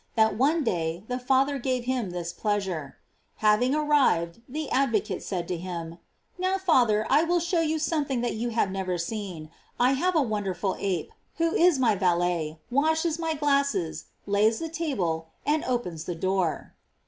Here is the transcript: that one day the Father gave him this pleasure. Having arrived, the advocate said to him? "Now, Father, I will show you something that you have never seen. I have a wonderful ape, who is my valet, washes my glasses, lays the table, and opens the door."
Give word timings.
that 0.15 0.35
one 0.35 0.63
day 0.63 1.03
the 1.07 1.19
Father 1.19 1.59
gave 1.59 1.83
him 1.83 2.09
this 2.09 2.33
pleasure. 2.33 2.97
Having 3.35 3.75
arrived, 3.75 4.41
the 4.49 4.67
advocate 4.71 5.21
said 5.21 5.47
to 5.47 5.57
him? 5.57 5.99
"Now, 6.39 6.57
Father, 6.57 7.05
I 7.07 7.23
will 7.23 7.39
show 7.39 7.61
you 7.61 7.77
something 7.77 8.21
that 8.21 8.33
you 8.33 8.49
have 8.49 8.71
never 8.71 8.97
seen. 8.97 9.51
I 9.79 9.91
have 9.91 10.15
a 10.15 10.21
wonderful 10.23 10.75
ape, 10.79 11.11
who 11.37 11.53
is 11.53 11.77
my 11.77 11.93
valet, 11.93 12.57
washes 12.71 13.19
my 13.19 13.35
glasses, 13.35 14.05
lays 14.25 14.57
the 14.57 14.69
table, 14.69 15.27
and 15.45 15.63
opens 15.65 16.05
the 16.05 16.15
door." 16.15 16.73